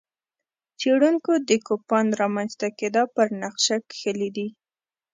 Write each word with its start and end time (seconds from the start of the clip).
څېړونکو 0.79 1.31
د 1.49 1.49
کوپان 1.67 2.05
رامنځته 2.21 2.67
کېدا 2.79 3.03
پر 3.15 3.27
نقشه 3.41 3.77
کښلي 3.89 4.29
دي. 4.37 4.47